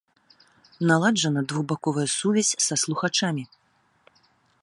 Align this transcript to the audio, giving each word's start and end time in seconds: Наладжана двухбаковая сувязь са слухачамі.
Наладжана 0.91 1.41
двухбаковая 1.51 2.07
сувязь 2.17 2.55
са 2.67 2.75
слухачамі. 2.87 3.43